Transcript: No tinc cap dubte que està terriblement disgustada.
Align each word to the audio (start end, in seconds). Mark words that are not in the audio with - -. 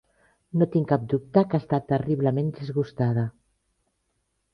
No 0.59 0.67
tinc 0.75 0.87
cap 0.91 1.03
dubte 1.11 1.43
que 1.51 1.59
està 1.63 1.79
terriblement 1.91 2.49
disgustada. 2.61 3.27